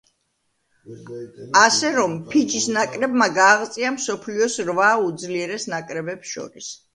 ასე 1.59 1.91
რომ, 1.97 2.15
ფიჯის 2.31 2.65
ნაკრებმა 2.77 3.27
გააღწია 3.35 3.93
მსოფლიოს 3.99 4.57
რვა 4.71 4.89
უძლიერეს 5.11 5.69
ნაკრებებს 5.77 6.33
შორის. 6.35 6.73